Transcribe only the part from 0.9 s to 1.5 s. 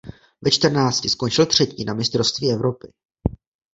skončil